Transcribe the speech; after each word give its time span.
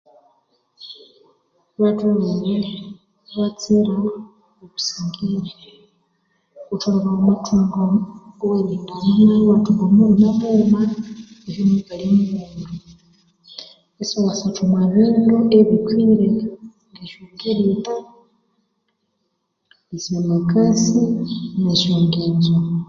Batholere 1.81 2.71
ibatsira 3.31 3.95
obusingiri 4.61 5.39
ghutholere 6.67 7.09
wamathunga 7.15 7.79
owerihindana 8.43 9.05
nayo 9.27 9.39
iwathunga 9.45 9.81
omulhume 9.87 10.25
mughuma 10.31 10.81
kutse 11.41 11.59
omukali 11.65 12.05
mughuma 12.15 12.67
isiwasatta 14.01 14.59
omwa 14.65 14.81
bindu 14.93 15.35
ebitwire 15.57 16.27
esyogiritta, 17.03 17.95
esyomakasi 19.95 20.99
nesyo'nginzo 21.61 22.55